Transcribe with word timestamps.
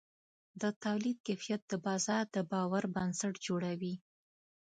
د 0.61 0.63
تولید 0.83 1.17
کیفیت 1.27 1.61
د 1.67 1.73
بازار 1.85 2.23
د 2.35 2.37
باور 2.51 2.83
بنسټ 2.95 3.33
جوړوي. 3.47 3.95